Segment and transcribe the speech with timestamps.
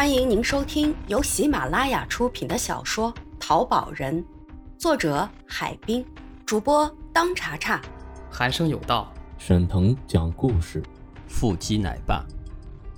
[0.00, 4.24] 欢迎您收听由喜马拉雅出品的小说《淘宝人》，
[4.78, 6.02] 作者海滨，
[6.46, 7.82] 主播当查查，
[8.30, 10.82] 寒生有道，沈腾讲故事，
[11.28, 12.24] 腹肌奶爸，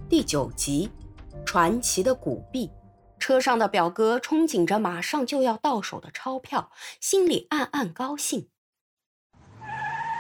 [0.09, 0.89] 第九集，
[1.45, 2.71] 传奇的古币。
[3.19, 8.49] 车上的表哥憧憬着马上就要到手的钞票，心里暗暗高兴。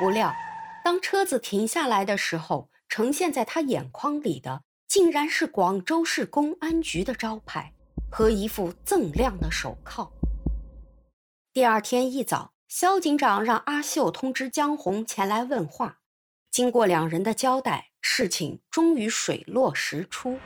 [0.01, 0.35] 不料，
[0.85, 4.63] 当车子停下来的时候，呈现在他眼眶里的。
[4.93, 7.73] 竟然是广州市公安局的招牌
[8.11, 10.13] 和一副锃亮的手铐。
[11.51, 16.01] 第二天一早，肖警长让阿秀通知江红前来问话。
[16.51, 20.39] 经过两人的交代，事情终于水落石出。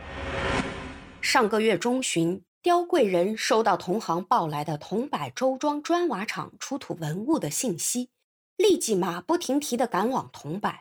[1.20, 8.10] 上个月中旬，刁贵人收到同行报来的桐柏周庄砖瓦厂出土文物的信息，
[8.56, 10.72] 立即马不停蹄地赶往桐柏。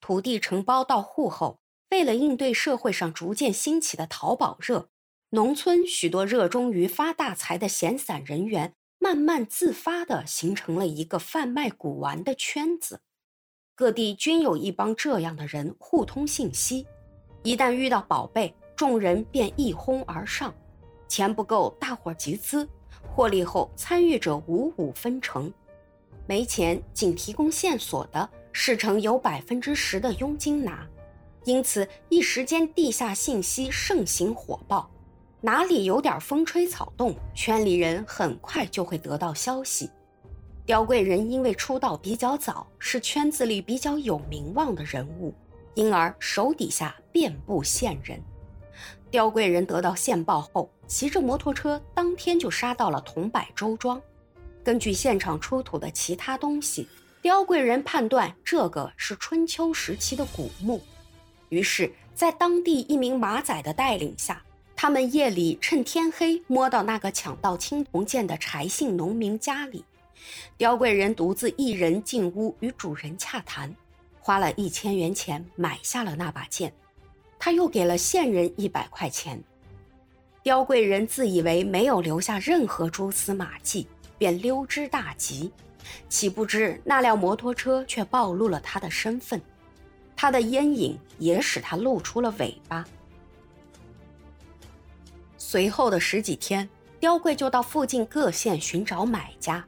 [0.00, 1.58] 土地承包到户后。
[1.92, 4.88] 为了应对社会上逐渐兴起的淘宝热，
[5.28, 13.02] 农村许多热衷于发大财的闲散人员，慢慢自发地形成了一个贩卖古玩的圈子。
[13.74, 16.86] 各地均有一帮这样的人互通信息，
[17.42, 20.54] 一旦遇到宝贝，众人便一哄而上。
[21.08, 22.66] 钱不够，大伙集资，
[23.06, 25.52] 获利后参与者五五分成。
[26.26, 30.88] 没钱，仅提供线索的，事成有百分之十的佣金拿。
[31.44, 34.88] 因此，一时间地下信息盛行火爆，
[35.40, 39.90] 哪里有点风吹草动，圈里人很快就会得到消息。
[40.64, 45.34] 刁贵人因为出道比较早，是圈子里比较有名望的人物，
[45.74, 48.22] 因而手底下遍布线人。
[49.10, 54.00] 刁贵人得到线报后，骑着摩托车当天就杀到了桐柏周庄。
[54.62, 56.88] 根据现场出土的其他东西，
[57.20, 60.80] 刁贵人判断这个是春秋时期的古墓。
[61.52, 64.42] 于是，在当地一名马仔的带领下，
[64.74, 69.84] 他们夜里趁天黑摸到那个抢到青铜剑的柴姓农民家里。
[70.56, 73.70] 刁贵人独自一人进屋与主人洽谈，
[74.18, 76.72] 花了一千元钱买下了那把剑。
[77.38, 79.38] 他又给了线人一百块钱。
[80.42, 85.52] 刁贵人自以为没有留下任何蛛丝马迹，便溜之大吉。
[86.08, 89.38] 岂不知那辆摩托车却暴露了他的身份。
[90.22, 92.84] 他的烟瘾也使他露出了尾巴。
[95.36, 96.68] 随后的十几天，
[97.00, 99.64] 刁贵就到附近各县寻找买家。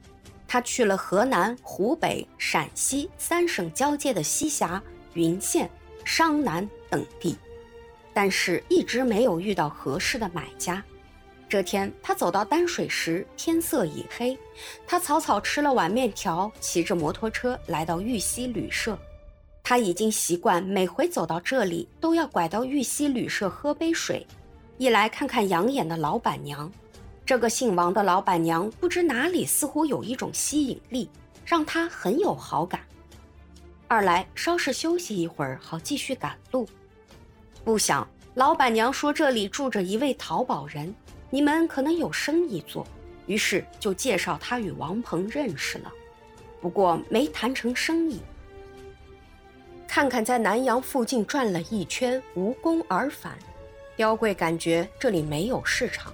[0.46, 4.80] 他去了河南、湖北、陕西三省交界的西峡、
[5.14, 5.68] 云县、
[6.04, 7.36] 商南等地，
[8.12, 10.80] 但是一直没有遇到合适的买家。
[11.48, 14.38] 这天，他走到丹水时，天色已黑。
[14.86, 18.96] 他草草吃了碗面条，骑着摩托车来到玉溪旅社。
[19.66, 24.24] 他已经习惯每回走到这里都要拐到玉溪旅社喝杯水，
[24.76, 26.70] 一来看看养眼的老板娘，
[27.24, 31.08] 这个姓王的老板娘不知哪里似乎有一种吸引力，
[31.46, 32.78] 让他很有好感；
[33.88, 36.68] 二来稍事休息一会儿，好继续赶路。
[37.64, 40.94] 不想老板娘说这里住着一位淘宝人，
[41.30, 42.86] 你们可能有生意做，
[43.26, 45.90] 于是就介绍他与王鹏认识了，
[46.60, 48.20] 不过没谈成生意。
[49.94, 53.38] 看看在南阳附近转了一圈，无功而返。
[53.94, 56.12] 刁贵感觉这里没有市场，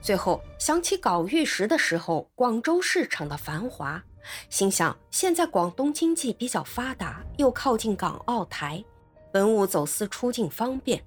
[0.00, 4.00] 最后想起搞玉石的时候广州市场的繁华，
[4.48, 8.84] 心想现在广东经济比较发达，又靠近港澳台，
[9.32, 11.02] 文物走私出境方便，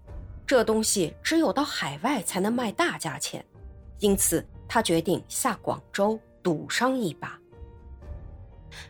[0.46, 3.42] 这东西只有到海外才能卖大价钱，
[4.00, 7.40] 因此他决定下广州赌上一把。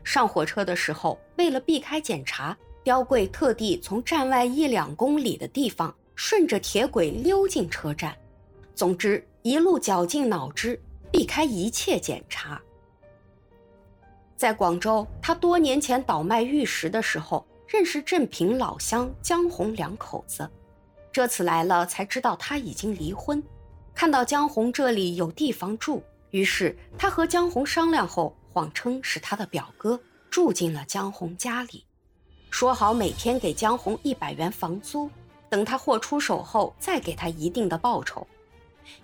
[0.03, 2.57] 上火车的时候，为了避开检查。
[2.83, 8.15] 刁贵特地从站外一两公里的地方，顺着铁轨溜进车站。
[8.73, 10.79] 总之，一路绞尽脑汁，
[11.11, 12.61] 避开一切检查。
[14.35, 20.49] 在广州，他多年前倒卖玉石的时候，认识镇平老乡江红两口子。
[21.11, 23.43] 这次来了，才知道他已经离婚。
[23.93, 26.01] 看到江红这里有地方住，
[26.31, 29.99] 于是他和江红商量后，谎称是他的表哥，
[30.29, 31.83] 住进了江红家里。
[32.49, 35.09] 说好每天给江红一百元房租，
[35.49, 38.25] 等他货出手后再给他一定的报酬。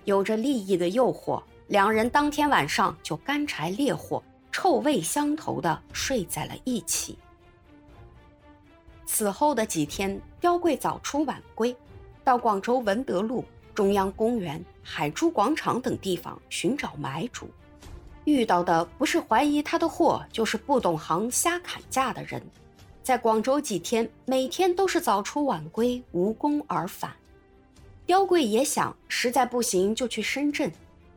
[0.03, 4.21] 有着利益的诱惑，两人当天晚上就干柴烈火、
[4.51, 7.17] 臭味相投的睡在了一起。
[9.05, 11.75] 此后的几天，刁贵早出晚归，
[12.23, 13.45] 到广州文德路、
[13.75, 17.47] 中央公园、海珠广场等地方寻找买主。
[18.25, 22.41] 遇到的不是怀疑他的货，就是不懂行瞎砍价的人。
[23.05, 27.13] 在广州几天，每天都是早出晚归，无功而返。
[28.03, 30.71] 刁贵也想，实在不行就去深圳，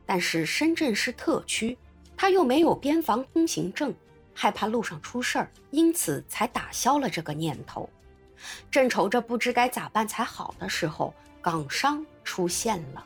[0.05, 1.79] 但是深圳是特区，
[2.15, 3.95] 他又没有边防通行证，
[4.35, 7.89] 害怕路上出事儿，因此才打消了这个念头。
[8.71, 13.03] 正愁着不知该咋办才好的时候，港商出现了。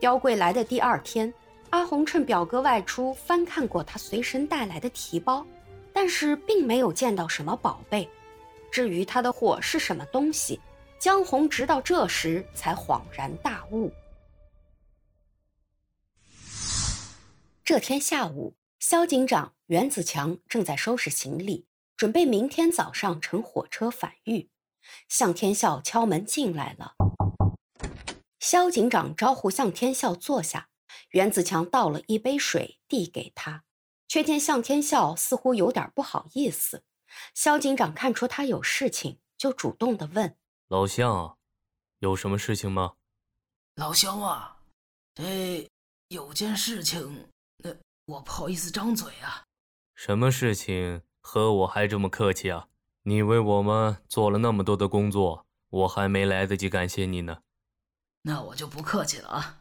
[0.00, 1.32] 刁贵来的第二天，
[1.70, 5.46] 阿红趁表哥外出，翻看过他随身带来的提包，
[5.96, 8.06] 但是并没有见到什么宝贝。
[8.70, 10.60] 至于他的货是什么东西，
[10.98, 13.90] 江红直到这时才恍然大悟。
[17.64, 21.64] 这天下午，肖警长袁子强正在收拾行李。
[21.96, 24.50] 准备明天早上乘火车返豫，
[25.08, 26.92] 向天笑敲门进来了。
[28.38, 30.68] 肖警长招呼向天笑坐下，
[31.12, 33.64] 袁子强倒了一杯水递给他，
[34.08, 36.84] 却见向天笑似乎有点不好意思。
[37.34, 40.36] 肖警长看出他有事情，就主动的问
[40.68, 41.38] ：“老向，
[42.00, 42.94] 有什么事情吗？”
[43.76, 44.58] 老肖啊，
[45.14, 45.68] 这
[46.08, 47.74] 有件事情，那
[48.06, 49.44] 我不好意思张嘴啊。
[49.94, 51.02] 什么事情？
[51.20, 52.68] 和我还这么客气啊！
[53.02, 57.42] 你为我们做了那么多的工作，我还没来得及感谢你呢。
[58.22, 59.58] 那我就不客气了啊。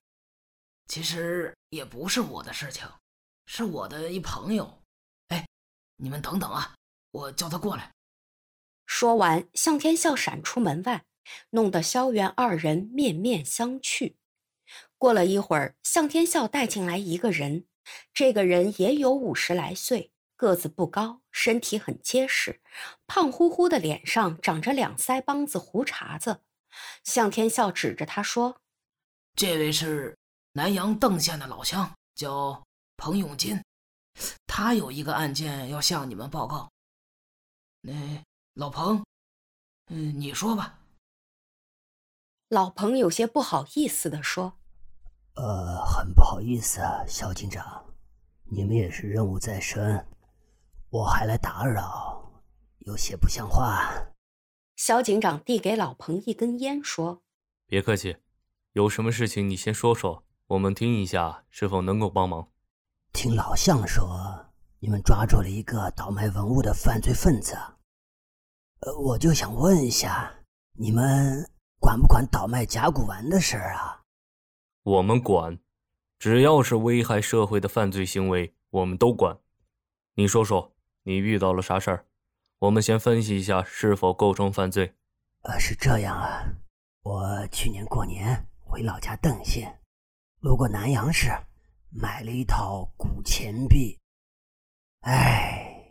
[0.88, 2.88] 其实也不是我的事情，
[3.46, 4.82] 是我的一朋友。
[5.30, 5.46] 哎，
[5.98, 6.76] 你们等等啊，
[7.12, 7.92] 我叫他过来。
[8.86, 11.04] 说完，向天笑闪出门外，
[11.52, 14.16] 弄得萧元二人面面相觑。
[14.98, 17.66] 过了一会儿，向天笑带进来一个人，
[18.14, 20.12] 这个人也有五十来岁。
[20.38, 22.62] 个子不高，身体很结实，
[23.08, 26.42] 胖乎乎的脸上长着两腮帮子胡茬子。
[27.06, 28.60] 向天笑指着他说
[29.34, 30.18] ：“这位是
[30.52, 32.65] 南阳邓县的老乡，叫
[32.98, 33.64] 彭永金，
[34.48, 36.72] 他有一个案件要向你们报告。
[37.82, 37.94] 那
[38.54, 39.04] 老彭，
[39.88, 40.80] 嗯，你说吧。”
[42.50, 44.54] 老彭有些不好意思的说
[45.36, 47.86] ：“呃，很不好意思啊，肖警长，
[48.44, 50.08] 你们也是任务在身。”
[50.90, 52.44] 我还来打扰，
[52.80, 53.92] 有些不像话。
[54.78, 57.22] 肖警长递给老彭一根烟，说
[57.68, 58.18] ：“别客气，
[58.72, 62.50] 有什么事情你先说说，我们听一下是否能够帮忙。”
[63.16, 64.46] 听老向说，
[64.80, 67.56] 你们抓住了一个倒卖文物的犯罪分子。
[68.82, 70.30] 呃，我就想问一下，
[70.74, 74.04] 你们管不管倒卖甲骨文的事儿啊？
[74.84, 75.58] 我们管，
[76.20, 79.40] 只要是危害社会的犯罪行为，我们都管。
[80.16, 80.74] 你说说。
[81.08, 82.06] 你遇到了啥事儿？
[82.58, 84.96] 我们先分析一下是否构成犯罪。
[85.44, 86.44] 呃，是这样啊，
[87.04, 89.80] 我去年过年回老家邓县，
[90.40, 91.30] 路过南阳市，
[91.90, 94.00] 买了一套古钱币，
[95.02, 95.82] 哎，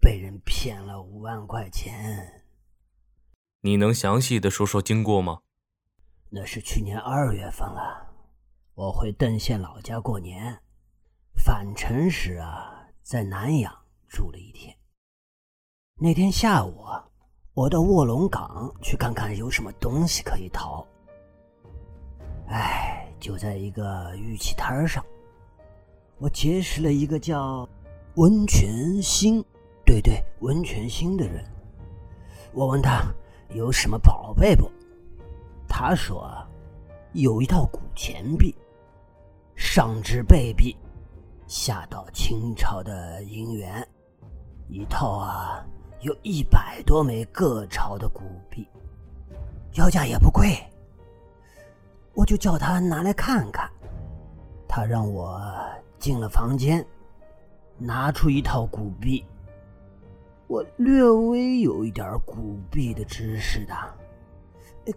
[0.00, 2.44] 被人骗了五万块钱。
[3.60, 5.40] 你能详细的说说经过吗？
[6.30, 8.14] 那是去年二月份了，
[8.74, 10.62] 我回邓县老家过年，
[11.36, 13.76] 返程时啊，在南阳。
[14.12, 14.76] 住了一天。
[15.94, 17.08] 那天下午啊，
[17.54, 20.84] 我到卧龙岗去看看有什么东西可以淘。
[22.48, 25.06] 哎，就在一个玉器摊上，
[26.20, 27.66] 我结识了一个叫
[28.16, 29.42] 温泉星，
[29.86, 31.42] 对对，温泉星的人。
[32.52, 33.06] 我问他
[33.54, 34.70] 有什么宝贝不？
[35.66, 36.30] 他说
[37.14, 38.54] 有一套古钱币，
[39.56, 40.76] 上至贝币，
[41.46, 43.86] 下到清朝的银元。
[44.68, 45.64] 一套啊，
[46.02, 48.68] 有一百多枚各朝的古币，
[49.72, 50.54] 要价也不贵。
[52.12, 53.66] 我就叫他拿来看看。
[54.68, 55.40] 他让我
[56.00, 56.84] 进了房间，
[57.78, 59.24] 拿出一套古币。
[60.48, 63.74] 我略微有一点古币的知识的，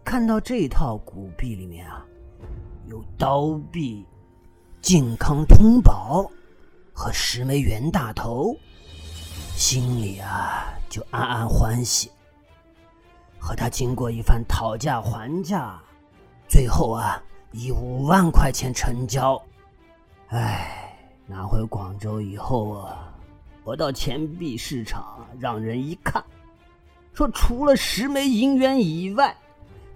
[0.04, 2.04] 看到这套古币里面啊，
[2.88, 4.04] 有刀币、
[4.82, 6.28] 靖康通宝
[6.92, 8.56] 和十枚袁大头。
[9.56, 12.10] 心里啊，就暗暗欢喜。
[13.38, 15.80] 和他经过一番讨价还价，
[16.48, 19.40] 最后啊，以五万块钱成交。
[20.30, 20.83] 哎，
[21.26, 23.14] 拿回广州以后啊，
[23.64, 26.24] 我到钱币市场让人一看，
[27.14, 29.36] 说除了十枚银元以外，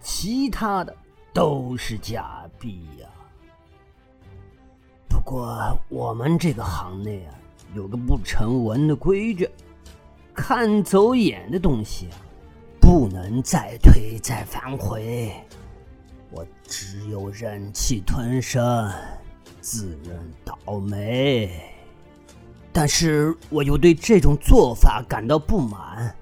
[0.01, 0.96] 其他的
[1.34, 3.07] 都是假币呀。
[5.10, 7.34] 不过我们这个行内啊。
[7.75, 9.48] 有个不成文的规矩，
[10.34, 12.15] 看走眼的东西啊
[12.79, 15.34] 不能再推再反悔。
[16.31, 18.89] 我只有忍气吞声，
[19.62, 21.50] 自认倒霉。
[22.72, 26.16] 但是我又对这种做法感到不满。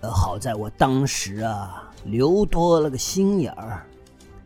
[0.00, 3.86] 呃，好在我当时啊留多了个心眼儿，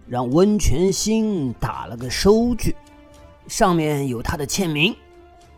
[0.07, 2.77] 让温泉星打了个收据，
[3.49, 4.95] 上面有他的签名。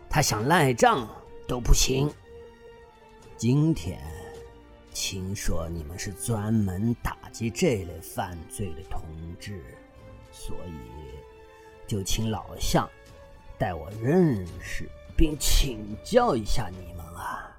[0.09, 1.07] 他想赖账
[1.47, 2.11] 都不行。
[3.37, 3.99] 今天
[4.93, 9.01] 听说你们是专门打击这类犯罪的同
[9.39, 9.63] 志，
[10.31, 10.71] 所以
[11.91, 12.89] 就请老相
[13.59, 17.51] 带我认识并请教一下你们啊。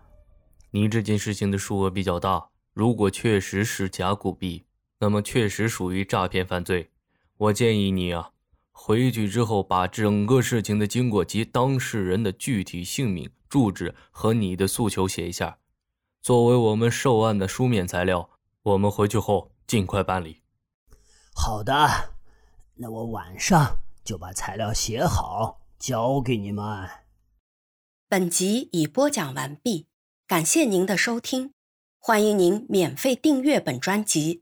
[0.71, 4.65] 你这件事情的数额比较大，如果确实是假古币，
[5.01, 6.91] 那么确实属于诈骗犯罪。
[7.37, 8.31] 我建议你啊。
[8.71, 15.59] 回去之后，把整个事情的经过及当事人的具体姓名、住址和你的诉求写一下，
[16.23, 18.31] 作为我们受案的书面材料。
[18.63, 20.41] 我们回去后尽快办理。
[21.35, 21.87] 好的，
[22.75, 26.89] 那我晚上就把材料写好交给你们。
[28.09, 29.87] 本集已播讲完毕，
[30.27, 31.55] 感谢您的收听，
[31.99, 34.42] 欢迎您免费订阅本专辑。